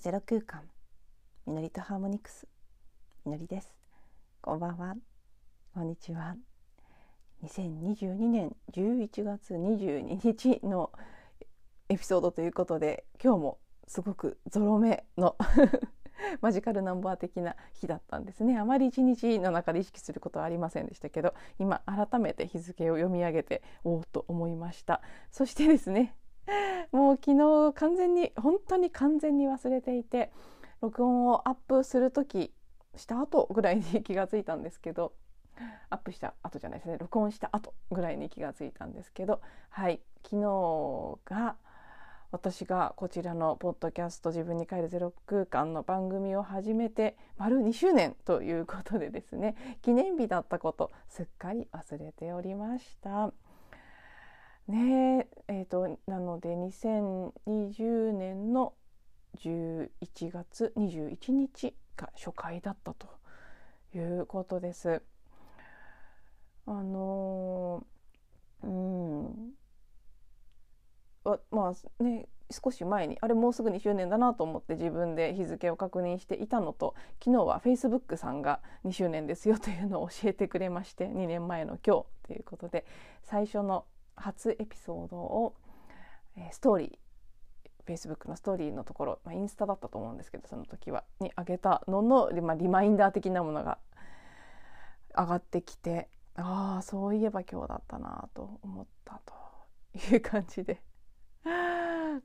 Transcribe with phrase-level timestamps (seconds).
[0.00, 0.62] ゼロ空間。
[1.46, 2.48] みのりとハーモニクス。
[3.26, 3.76] みのりです。
[4.40, 4.94] こんばんは。
[5.74, 6.36] こんにちは。
[7.44, 10.90] 2022年11月22日の
[11.90, 13.58] エピソードということで今日も
[13.88, 15.36] すごくゾロ目の
[16.40, 18.58] マジカルナンバー的な日だったんですね。
[18.58, 25.02] あまり一日の中で意識することはありませんでしたけど今改めて日付を読み上げておおと思いました。
[25.30, 26.16] そしてですね
[26.92, 30.30] もう昨日完全に本当に完全に忘れていて
[30.80, 32.52] 録音をアップする時
[32.96, 35.12] した後ぐらいに気がついたんですけど
[35.90, 41.56] アップした後じゃないですね録音した後ぐらいに気がついたんですけどはい昨日が
[42.32, 53.32] 私がこちらのポッドキャスト自分に帰るゼロ空間の番組を始めて丸2周年ということでですね記念日だったことすっかり忘れておりました。
[54.70, 58.74] ねえーと、なので2020年の
[59.38, 59.90] 11
[60.30, 63.08] 月21日が初回だったと
[63.94, 65.02] いうことです。
[66.66, 68.70] あのー、う
[69.28, 69.50] ん
[71.50, 82.84] まあね少し前にあれもうすぐ2周年だなと思って自分で日付を確認していたのと昨日はフェイスブックさんが2周年ですよというのを教えてくれまして2年前の今日ということで
[83.22, 83.84] 最初の
[84.20, 85.54] 初エピソードを、
[86.36, 86.98] えー、ストーリー
[87.86, 93.78] Facebook のストーリーのところ、まあ、インスタだったと思うんですけどその時はにあげたのの、まあ、リマインダー的なものが
[95.16, 100.80] 上がってきてああそういえば今日だったなと思ったという感じで。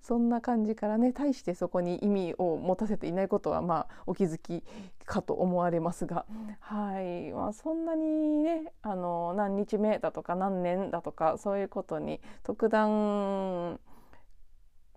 [0.02, 4.63] そんな感じからね対してそこに意味を持たせていないことはまあお気づき
[5.05, 6.25] かと思われますが、
[6.59, 13.79] はい、まあ、そんなにねあの何日目だとか何年だとかそういうことに特段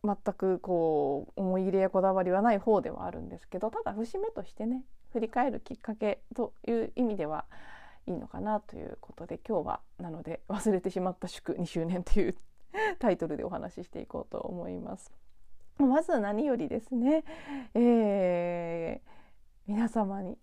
[0.05, 7.45] 全くこう思い入れやこだわりはない方ではあるんですけどただ節目としてね振り返るきっかけという意味では
[8.07, 12.37] いいのかなということで今日はなので忘れてしまった祝2周年という
[12.99, 15.13] タイトルでお話ししていこうと思います。
[15.79, 17.25] まず何よりですね、
[17.75, 19.11] えー、
[19.69, 20.37] 皆様に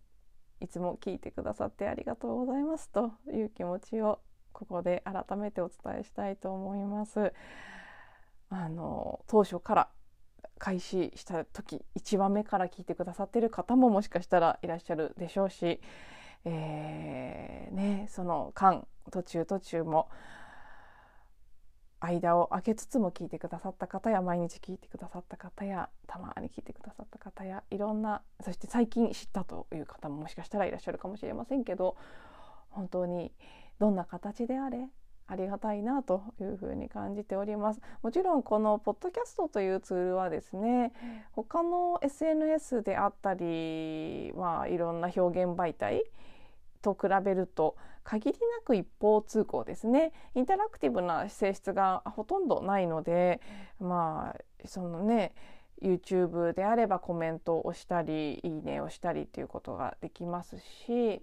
[0.62, 4.20] いつも聞いてくださってありがとうございますという気持ちを
[4.54, 7.34] ここで改めてお伝えしたいと思います。
[8.50, 9.90] あの当初から
[10.58, 15.82] 開始した時1話目から聞いてくださってる方ももしかしたらいらっしゃるでしょうし、
[16.46, 20.10] えーね、その間途中途中も
[22.06, 31.96] 間を空けつつも聞いてくださった方や毎日聞いてくださった方やたまに聞いてくださった方やいろんなそして最近知ったという方ももしかしたらいらっしゃるかもしれませんけど
[32.70, 33.32] 本当に
[33.80, 34.88] どんな形であれ
[35.28, 37.82] ありがたいなというふうに感じております。
[38.04, 40.94] もちろんこのポッドキャストというツールはですね
[41.32, 46.04] 他の SNS であったり、まあ、いろんな表現媒体
[46.82, 50.14] と比べると限りなく一方通行ですね。
[50.36, 53.42] インタラクティブな性質がほとんどないので
[53.80, 55.34] まあそのね
[55.82, 61.22] YouTube であればコメントをしたりいいねをしたりっていうことができますし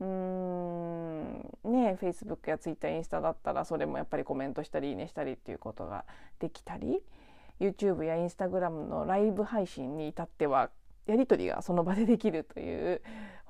[0.00, 6.04] うーんね Facebook や Twitter インスタだったらそれもやっぱりコメントしたりいいねしたりっていうことが
[6.38, 7.02] できたり
[7.60, 10.70] YouTube や Instagram のライブ配信に至っては
[11.06, 13.02] やり取りがその場でできるという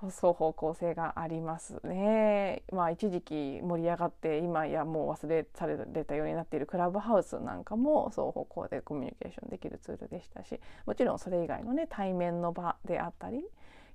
[0.08, 2.62] 双方向性がありますね。
[2.72, 13.44] まあ一時期盛り上がって今やもう忘れされたようになっているクラブハウスなんかも双方向でコミュニケーションできるツールでしたしもちろんそれ以外のね対面の場であったり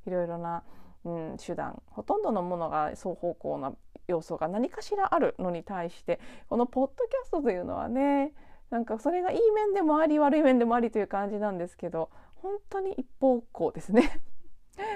[0.05, 0.63] いろいろな、
[1.05, 3.73] うん、手段ほとんどのものが双方向な
[4.07, 8.33] 要素が何かしらあるのに対してこのポッドキャストというのはね
[8.69, 14.21] なんかそれがいい面でもあり悪い面でもありという感じなんですけど本当に一方向ですね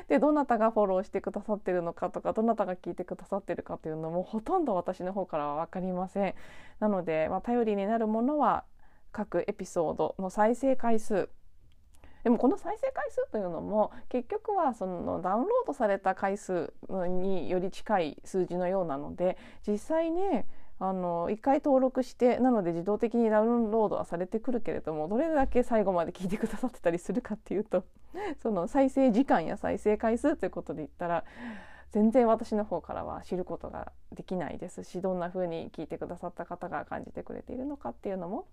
[0.08, 6.36] でどなたがフォローしてくださってるのかとかどなたが聞いてくださってるかというのもほとんど私の方からは分かりません。
[6.80, 8.64] なので、まあ、頼りになるものは
[9.12, 11.30] 各エピソードの再生回数
[12.24, 20.46] でもこの再生回数というのも結局はそのダウンロードされた回数により近い数字のようなので実際ね
[20.81, 27.84] あの1回登録してなので自動的にダウンロードはされてくるけれどもどれだけ最後まで聞いてくださってたりするかっていうと
[28.42, 31.26] その再生時間や再生回数ということで言ったら
[31.92, 38.48] 全然私の方からは知ることができないですしどんな風に聞いてくださった方が感じてくれているのかっていうのも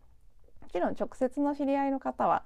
[0.63, 2.45] もちろん直接の知り合いの方は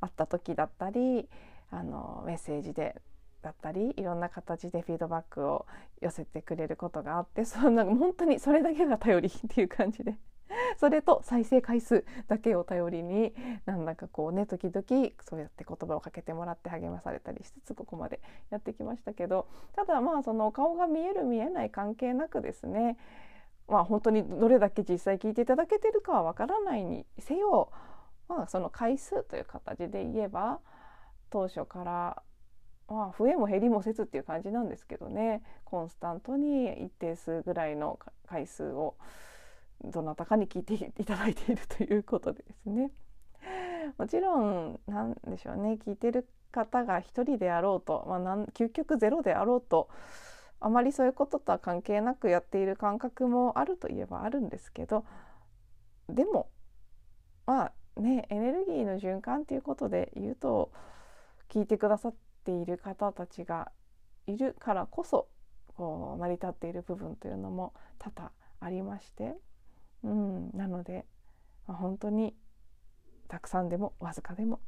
[0.00, 1.28] 会った時だったり
[1.70, 3.00] あのメッセージで
[3.42, 5.66] だったりいろんな形でフィードバックを
[6.00, 10.16] 寄せてくれることがあってそんな本当にそれだけが頼りっていう感じで
[10.78, 13.32] それと再生回数だけを頼りに
[13.66, 14.84] なんだかこうね時々
[15.22, 18.20] そうやって言葉をかけてもらって励まされたりしつつここまで
[18.50, 22.96] やってきましたけどただまあその顔が見える見えない関係なくですね
[23.68, 27.70] まあ本当にどれだけ実際聞いていただけてるかはわからないにせよ、
[28.28, 30.58] まあ、その回数という形で言えば
[31.30, 32.22] 当初から
[32.90, 35.42] まあ、増えも減りもせずっていう感じなんですけどね。
[35.64, 38.96] コンスタントに一定数ぐらいの回数を
[39.84, 42.90] どなたかに聞いていただいているということでですね。
[43.96, 45.78] もちろんなんでしょうね。
[45.84, 49.88] 聞いてる方が一人であろうと、まあ、なん究極ゼロであろうと
[50.58, 55.04] あまりそういうこととは関係なくやっている感覚もあるといえばあるんですけど
[56.08, 56.48] でも
[57.46, 60.70] まあねエネルギーの循環っていうことで言うと
[61.48, 63.70] 聞いてくださってている方たちが
[64.26, 65.28] いるからこそ
[65.76, 69.34] こう成り立っている部分というのも多々ありまして
[70.02, 71.04] うん、なので、
[71.66, 72.34] まあ、本当に
[73.28, 74.60] たくさんでもわずかでも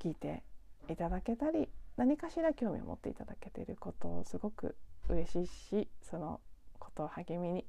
[0.00, 0.42] 聞いて
[0.90, 4.76] いただけたり何かしら興味を持っていただけていることをすごく
[5.08, 6.40] 嬉しいしその
[6.78, 7.64] ことを励みに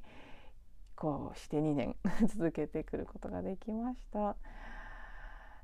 [0.96, 1.96] こうして2年
[2.28, 4.36] 続けてくることができました。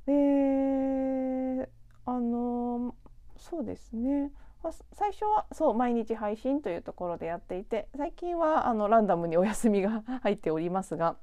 [0.06, 1.70] で
[2.06, 2.96] あの
[3.38, 4.32] そうですね
[4.64, 11.18] まあ、最初はそう毎日配信というところでやっていて最近はあのランダムにお休みが 入っておりますが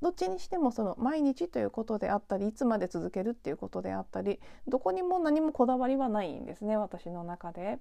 [0.00, 7.80] どっちにしてもその毎日ということであったりいつまで続けるっていうことであったりどこにも何もこだわりはないんですね私の中で。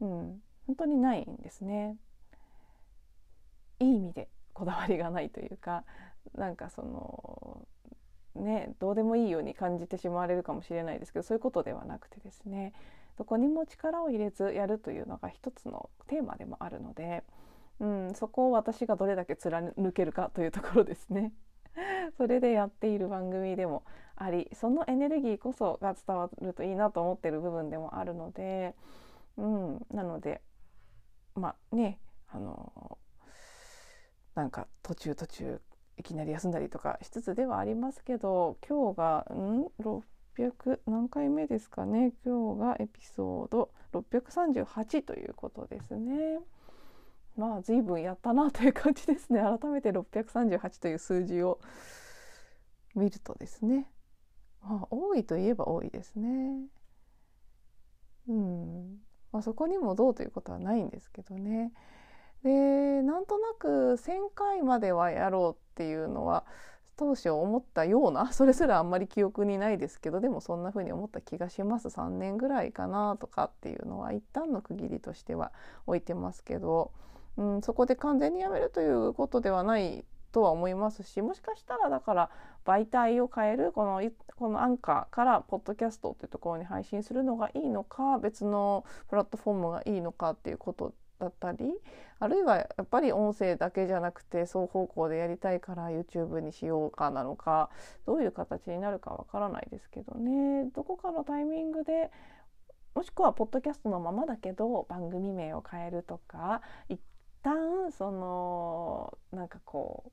[0.00, 1.96] うん、本当にないんですね。
[3.78, 5.84] いい意味でこだわりがないというか
[6.34, 7.66] なんかその
[8.40, 12.72] ねどうでもいいように感じてしまわれるかもしれないですけどそういうことではなくてですね
[13.16, 17.22] どこにも力を入れずやるというのが一つのテーマでもあるので、
[17.80, 21.32] うん、そこを私がどれだけ貫けるかというところですね。
[22.16, 23.84] それでやっている番組でも
[24.16, 28.74] ありそのエネルギーこそが伝わるといいなと思ってる部分でもあるので、
[29.36, 30.40] うん、なので
[31.34, 31.98] まあね
[32.28, 32.98] あの
[34.34, 35.60] なんか途中途中
[35.98, 42.12] いきなり休んだりとかしつつではありますけど今日がん？600何回目ですかね？
[42.24, 46.40] 今日がエピソード638ということですね。
[47.36, 51.60] まあ随分やったなという感じですね改めて638という数字を
[52.94, 53.90] 見るとですね、
[54.62, 56.68] まあ、多いといえば多いですね。
[58.28, 58.98] うん
[59.32, 61.72] まあ、そこにもどうということはないんですけどね。
[62.44, 66.44] でなんとなく1,000回まではやろうっていうのは
[66.96, 71.88] 当初思ったような それすらあんまり記憶にないですけどでもそんな風に思った気がします。
[71.88, 75.52] 3年ぐらいかなとかっていうのは一旦の区切りとしては
[75.86, 76.92] 置いてますけど、
[77.36, 82.30] うん、そこで完全にやめるということではないとは思いますしもしかしたらだから
[82.64, 84.02] 媒体を変えるこの
[84.36, 91.72] このアンカーからポッドキャストっていうところに配信するのがいいのか別のプラットフォームがいいのかっていうことだったり
[92.18, 97.70] あるいはやっぱり音声だけじゃなくて双方向でやりたいから YouTube にしようかなのか
[98.06, 102.10] どういう形になるかわからないですけどねどこかのタイミングで
[102.94, 107.00] もしくはポッドキャストのままだけど番組名を変えるとか一
[107.42, 110.04] 旦そのなんかこ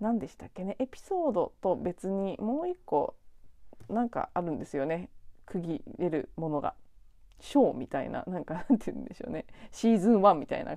[0.00, 3.16] う何でしたっけねエピソードと別にもう一個
[3.88, 5.10] なんかあるんですよね
[5.46, 6.74] 区切れるものが。
[7.40, 9.46] ショーみたいななんかなんて言うんでしょうね。
[9.70, 10.72] シーズン1みたいな、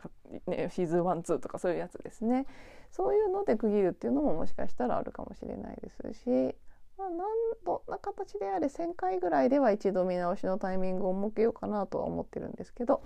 [0.47, 2.45] ね、シーズン12とかそういうやつですね。
[2.91, 6.55] そういうので区切るっていうのももしかしたらあるかもしれないですし、
[6.97, 13.01] まあ、どんな形であれ1,000回ぐらいでは一度見直しのタイミングを設けようかなとは思ってるんですけど、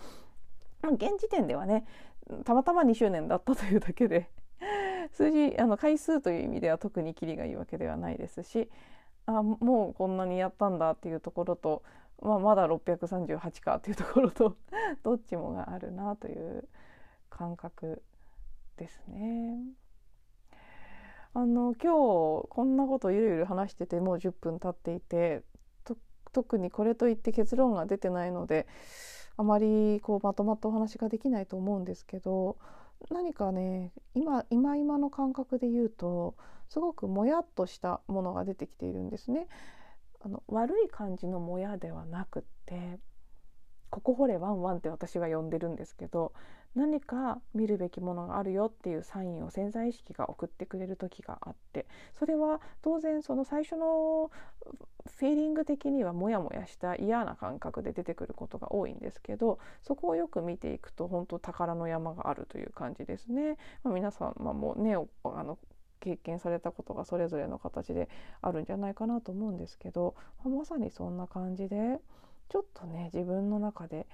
[0.84, 1.86] 現時点ではね
[2.44, 4.30] たまたま2周年だったというだけで
[5.12, 8.70] 数字あの回数という意味では特にキリがいいわけではないですし。
[9.28, 11.82] あもうこんなにやったんだっていうところと
[12.22, 14.56] まあ、まだ638かっていうところと
[15.04, 16.68] どっちもがあるなという
[17.30, 18.02] 感覚
[18.78, 19.60] ですね。
[21.34, 21.92] あの今
[22.44, 25.44] 日こんなことゆるゆる話しててもう10分経っていて
[26.36, 28.68] 特にこれといって結論が出てないので
[29.38, 32.58] あまりこうまとまったお話ができないと思うんですけど
[33.10, 36.36] 何かね今今今の感覚で言うと
[36.68, 39.48] すごくもやっとしたものが出てきているんですね。
[40.26, 43.00] あの悪い感じのもやではなくって
[43.92, 46.34] ここ掘れワンワンって私は呼んでるんですけど
[46.74, 51.86] 何か見るべきものがあるよっていうサインを潜在意識が送ってくれる時があって
[52.20, 54.32] それは当然その最初の
[55.18, 63.58] フィーリング的にはモヤモヤした嫌な感覚で出てくることが多いんですけどそこをよく見ていくと本当宝の山があるという感じですね。
[63.84, 65.60] まあ、皆様もうねあの
[66.00, 68.10] 経験されたことがそれぞれの形で
[68.42, 72.00] あるんじゃないかなと思うんですけど、まさにそんな感じで
[72.50, 74.08] ちょっとね自分の中で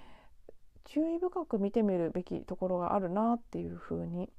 [0.85, 4.29] 注意深く見てみるべきところがあるなっていうふうに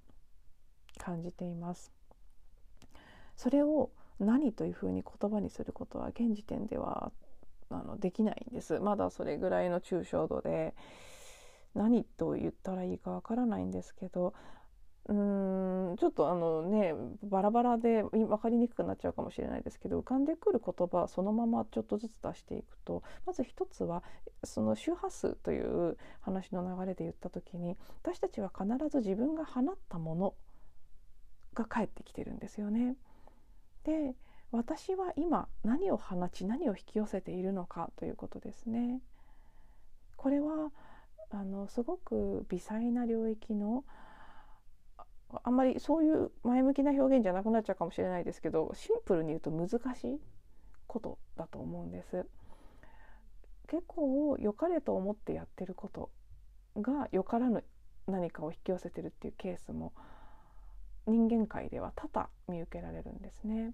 [0.99, 1.93] 感じています。
[3.37, 7.13] それを何というふうに言葉にすることは現時点では
[7.71, 10.75] あのできないんですまだそれぐらいの抽象度で
[11.75, 14.35] 何と言ったらいいかわからないんですけど
[15.05, 16.95] ちょっとあのね
[17.25, 24.05] バラバラで分かりにくくなっちゃうかもしれないですけど浮かんでくる言葉そのままちょっとずつ出していくとまず一つは
[24.45, 30.35] その周波数という話の流れで言った時に私たちは必ず自分が放ったもの
[31.55, 32.97] が返ってきてるんですよね。
[33.85, 34.15] で
[34.53, 39.01] 私は今何を放ち何を引き寄せているのかということですね。
[40.17, 40.71] これは
[41.31, 43.85] あのすごく微細な領域の
[45.45, 50.21] あんまりそういう前向きな表現じゃなくなっちゃうかもしれないですけどシンプルに言うと難しい
[50.87, 52.27] ことだと思うんです。
[53.69, 56.11] 結構良かれと思ってやってること
[56.77, 57.65] が良からぬ
[58.07, 59.95] 何かを引き寄せてるっていうケースも
[61.07, 63.73] 人間界では多々見受けられるんですね。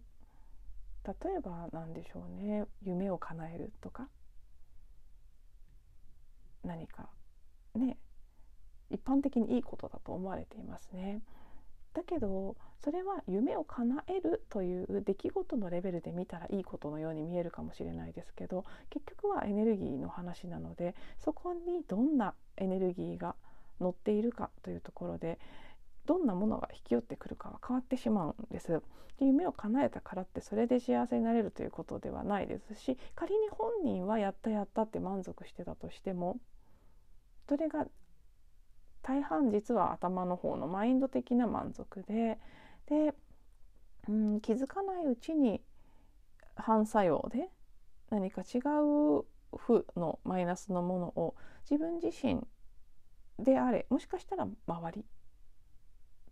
[1.05, 4.09] 例えば何でしょうね夢を叶えるとか
[6.63, 7.09] 何か
[7.75, 7.97] ね
[8.91, 11.23] 一般的にいいことだと思われていますね。
[11.95, 23.35] だけどそれは夢を叶えるという出来事のレベルで見たらいいことのように見えるかもしれないですけど結局はエネルギーの話なのでそこにどんなエネルギーが
[23.81, 25.39] 乗っているかというところで
[26.07, 28.83] どんなものが引き寄ってくるかは変わってしまうんですで。
[29.21, 36.39] 夢を叶えたからってそれで幸せになれるということではないですし仮に本人はやったやったって満足してたとしても
[37.49, 37.87] それが
[39.03, 42.39] 大半実は頭の方のマインド的な満足で
[42.87, 43.15] で、
[44.09, 45.61] うん、気づかないうちに
[46.57, 47.49] 反作用で
[48.11, 49.25] 何か違う
[49.57, 51.35] 負のマイナスのものを
[51.71, 52.41] 自分自身
[53.39, 55.05] であれもしかしたら周り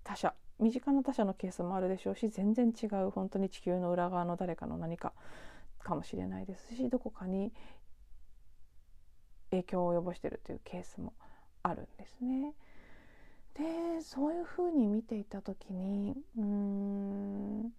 [0.02, 5.12] 他者身近な他者のケースもあるでしょうし全然違う本当に地球の裏側の誰かの何か
[5.80, 7.52] かもしれないですしどこかに
[9.50, 11.12] 影響を及ぼしているというケースも
[11.68, 12.54] あるんですね。
[13.54, 17.73] でそういうふうに見ていた時にうーん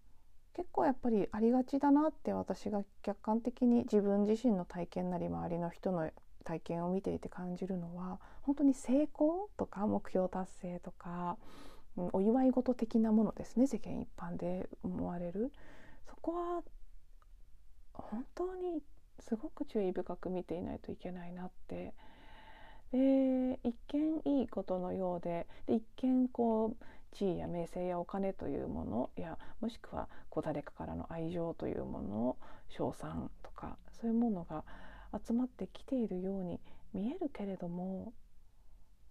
[0.55, 6.09] 結構やっぱりありがちだなって私が客観的に自分自身の体験なり周りの人の
[6.43, 11.37] 体験を見ていて感じるのは本当に成功とか目標達成とか
[11.95, 15.51] うんお祝い事的なものですね世間一般で思われる
[16.09, 16.63] そこは
[17.93, 18.81] 本当に
[19.19, 21.93] すごく注意深く見ていないといけないなって
[22.91, 32.37] で一見いいことのようでで一見こう地位や名声やお金というものやもしくはこう誰かからの愛情というもの
[32.69, 34.63] 称賛とかそういうものが
[35.25, 36.59] 集まってきているように
[36.93, 38.13] 見えるけれども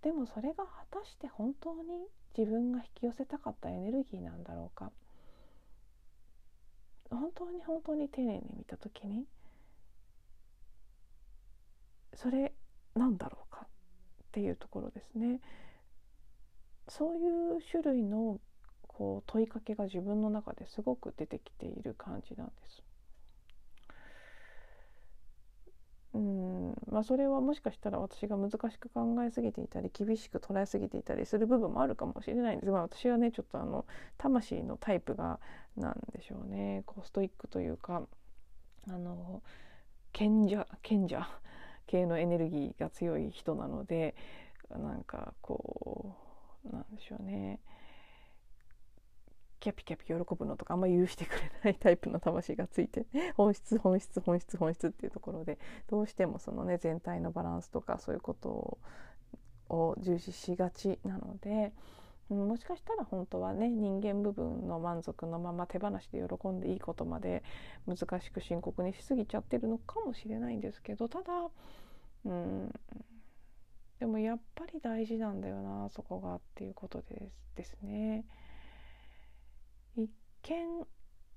[0.02, 2.06] でもそれが果たして本当に
[2.36, 4.92] 自分が引き寄せたかったエネルギーなんだろうか。
[7.10, 9.26] 本当に本当に丁寧に見た時に
[12.14, 12.52] それ
[12.96, 13.66] なんだろうかっ
[14.32, 15.40] ていうところですね。
[16.88, 18.40] そういう種類の
[18.86, 22.82] こう問いかけが自分の中ですごく出てきている感じなんです。
[26.14, 33.84] うんまあ、それはもしかしたら私が難しく考えすぎていたり厳しく捉えすぎていたりする部分もあるかもしれないんですが、まあ、私はねちょっとあの
[34.16, 35.38] 魂のタイプが
[35.76, 38.02] なんでしょうねこうストイックというか
[38.88, 39.42] あの
[40.12, 41.28] 賢者賢者
[41.86, 44.14] 系のエネルギーが強い人なので
[44.70, 46.16] なんかこ
[46.64, 47.60] うなんでしょうね
[49.60, 58.78] キャピキャピ喜ぶのとかあんまり許してくれないタイプの魂がついて 本質本質本質本質っていうところでどうしてもそのね全体のバランスとかそういうこと
[59.68, 61.72] を重視しがちなので。
[62.28, 67.44] もしかしたら本当はね人間部分の満足のまま手放しで喜んでいいことまで
[67.86, 71.32] 難しく深刻にしすぎちゃってるのかもしれないんですけどただ
[72.24, 72.72] うん
[74.00, 78.24] でもやっぱり大事なんだよなそこがっていうことですですね。
[79.96, 80.10] 一
[80.42, 80.86] 見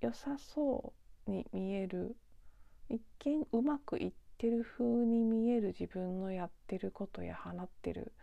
[0.01, 0.93] 良さそ
[1.27, 2.15] うに見える
[2.89, 8.13] 一見うまくいってる風に見える自分のやってることや放ってる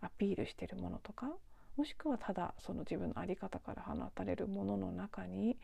[0.00, 1.32] アピールしてるものとか
[1.78, 5.56] もしくはただその自分の在り方から放たれるものの中に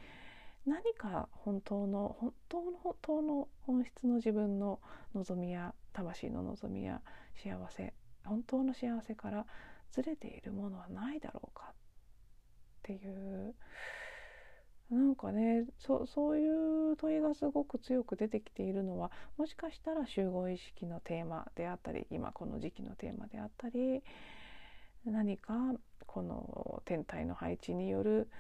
[0.64, 4.78] 何か本当の本当の本当の本質の自分の
[5.12, 7.02] 望みや魂の望みや
[7.34, 7.92] 幸せ
[8.24, 9.44] 本当の幸せから
[9.90, 11.74] ずれているものはないだろうかっ
[12.84, 13.54] ていう。
[14.90, 16.46] なんかねそそうい
[16.92, 24.02] う問いがすごく強く出てきているのはもしかしたら集合意識のテーマであったり今この時期のテーマであったり
[25.04, 25.54] 何か
[26.14, 28.30] この天体の配置による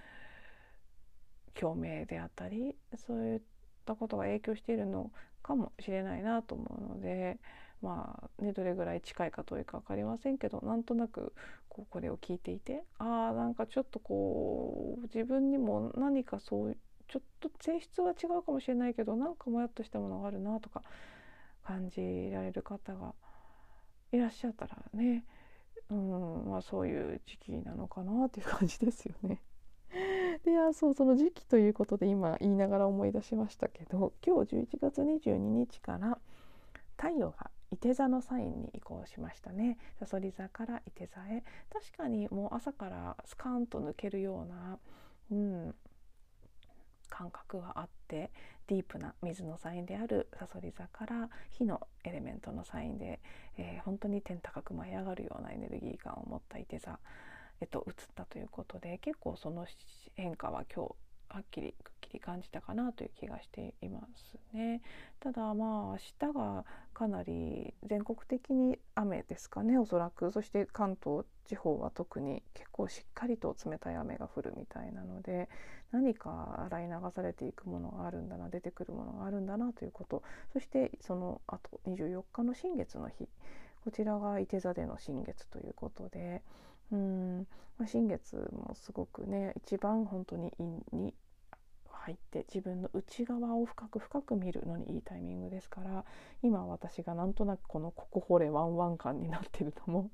[1.54, 3.40] 共鳴であったりそういっ
[3.84, 5.10] たことが影響しているの
[5.42, 7.40] かもしれないなと思うので
[7.82, 11.32] まあねどれぐらい近いか遠いか分かりませんけどなんとなく
[11.68, 16.76] こうこれを聞いていてああんかちょっとこう自分にも何かそう
[17.08, 20.82] ちょっと性質は違うかもしれないけどなんかもやっとしたものがあるなとか
[21.64, 23.14] 感じられる方が
[24.12, 25.24] いらっしゃったらね
[25.90, 29.40] うんまあそういう時期なのかなっていう感じですよね。
[30.44, 36.18] であそうその時期ということで今言いながら思い出しましたけど今日11月22日から
[36.96, 44.78] 太陽が伊手座のサインに移行しましたねさそり座から伊手座へ確かにもう朝からスカンと抜けるような、
[45.30, 45.74] うん、
[47.16, 48.32] 感覚があって
[48.66, 53.20] ディープな水のサインであるさそり座から火のエレメントのサインで、
[53.56, 56.98] えー、本当に天高く舞い上がるようなエネルギー感を持ったいて座
[57.60, 59.66] えっと、移ったということで結構その
[60.16, 60.94] 変化は今日
[61.34, 64.82] はっきりくっきり感じたかなという気がしていますね。
[65.18, 70.30] ただまあ明日がかなり全国的に雨ですかねおそらく。
[70.30, 75.48] そして関東地方は特に結構しっかりと冷たい雨が降るみたいなので
[75.90, 80.22] 何か洗い流されていくものがあるんだな出てくるものがあるんだなということ。
[80.52, 83.28] そしてそのあと24日の新月の日。
[83.84, 86.42] こちらが伊手座での新月ということで。
[86.92, 87.46] うん、
[87.78, 91.14] ま、新月もすごくね一番本当に陰に
[92.04, 96.04] 入って自分の内側を深く深く見るのにいいタイミングですから
[96.42, 100.10] 今私がなんとなくこのここ掘れワンワン感になってるのも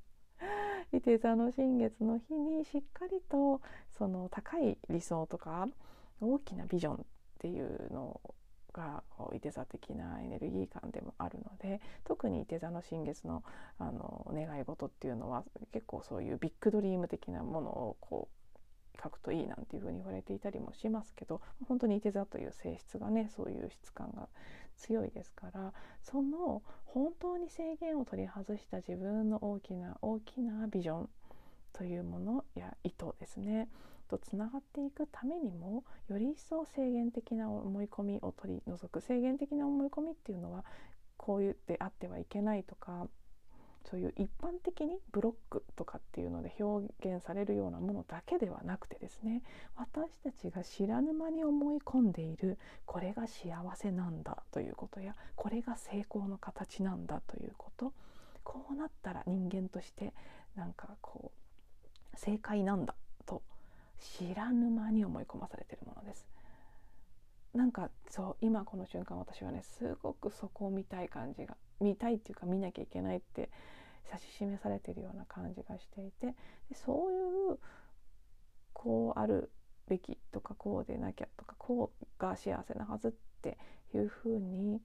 [0.92, 5.66] 伊手座の新月の日にしっかりとその高い理想とか
[6.20, 6.98] 大きなビジョンっ
[7.38, 8.20] ていうの
[8.72, 9.02] が
[9.34, 13.42] いて座的なエネルギー感でもあるので特にいて座の新月の
[13.78, 18.39] あの願い事っていうのは結構そういうビッグドリーム的なものをこう
[19.02, 24.28] 書くといいなんていうふうに言われていたりもしますけど本当にいて座という性質がねそういう質感が
[24.76, 25.72] 強いですから
[26.02, 31.08] その本当に制限を取り外した自分の大きな大きなビジョン
[31.72, 33.68] というものや意図ですね
[34.08, 39.00] とつながっていくためにもより一層制限的な思い込みを取り除く。
[39.00, 40.64] 制限的な思い込みっていうのは
[41.16, 43.06] こう言ってあってはいけないとか
[43.88, 49.42] そういう一般的にブロックとかっていうので表現されるようなものだけではなくてですね
[49.76, 57.92] 私たちが知らぬ間に思い込んでいるこれが幸せなんだということやこれが成功の形なんだということ
[58.44, 60.12] こうなったら人間として
[60.56, 61.32] なんかこ
[62.14, 62.94] う正解なんだ
[63.26, 63.42] と
[63.98, 66.26] 知らぬ間に思い込まされているものです。
[67.54, 73.50] なんかそう今この瞬間私はねすごくそこを見たい感じが見たいっていうか見なきゃいけないって
[74.12, 76.34] 指し示されてるような感じがしていてで
[76.74, 77.58] そういう
[78.72, 79.50] こうある
[79.88, 83.58] べきとかこうでなきゃとかこうが幸せなはずって
[83.94, 84.80] いうふうに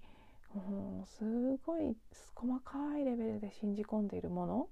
[0.54, 1.24] もうす
[1.66, 1.96] ごい
[2.34, 4.70] 細かいレベルで信じ込んでいるもの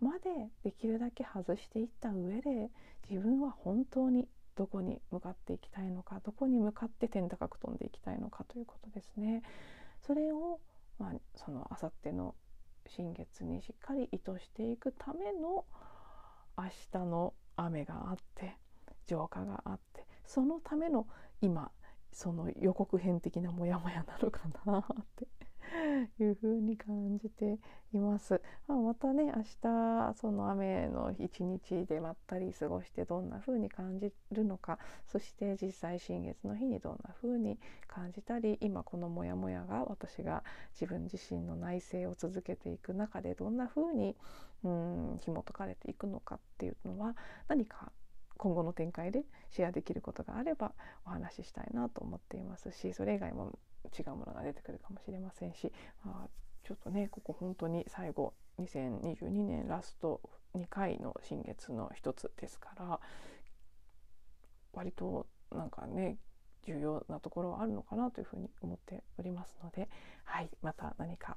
[0.00, 0.30] まで
[0.62, 2.70] できるだけ外していった上で
[3.08, 9.42] 自分は本当にどこに向かっていきたいのかどこに向かって天高く飛んでいきたいのかということですね。
[10.06, 10.60] それを、
[10.98, 12.34] まあ、そのあさっての
[12.86, 15.64] 新月にしっかり意図していくための
[16.56, 18.56] 明日の雨があって
[19.06, 21.06] 浄化があってそのための
[21.40, 21.70] 今
[22.12, 24.84] その予告編的なモヤモヤなのかなっ
[25.16, 25.26] て
[26.18, 27.58] いうふうに感じて
[27.92, 28.40] います。
[28.66, 44.16] まあ、またね明日その雨の一日でまったり過ごしてどんなふうに感じるのかそして実際新月の日にどんなふうに感じたり今このモヤモヤが私が自分自身の内省を続けていく中でどんなふうに
[44.64, 47.16] うん紐解かれていくのかっていうのは
[47.48, 47.92] 何か
[48.36, 50.72] 今後の展開でシェアできることがあれば
[51.06, 53.58] お話ししたいなと思っていますしそれ以外も
[53.98, 55.72] 違うものが出てくるかもしれませんし、
[56.04, 56.28] あ、
[56.64, 60.20] ちょっとねここ本当に最後2022年ラスト
[60.56, 63.00] 2回の新月の一つですから
[64.72, 66.18] 割となんかね
[66.66, 69.88] 重要なところはあるのかなというふうに思っておりますので、
[70.24, 71.36] はい、また何か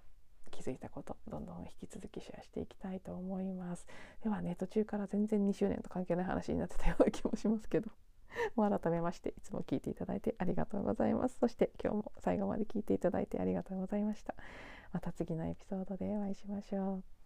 [0.52, 3.86] 気づいたことどんどん引き続きシェアしていきたいと思います。
[4.24, 7.92] ではね途中から全然2周年と関係ない話になってたような気もしますけど。
[8.56, 11.38] もう改めましていつも聞いていただいてありがとうございます。
[11.40, 14.36] そして今日も最後まで聞いていただいてありがとうございました。
[14.92, 17.19] また次のエピソードでお会いしましょう。